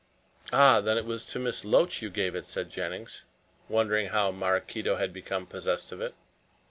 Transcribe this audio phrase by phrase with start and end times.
[0.51, 0.81] "Ah!
[0.81, 3.23] then it was to Miss Loach you gave it," said Jennings,
[3.69, 6.15] wondering how Maraquito had become possessed of it.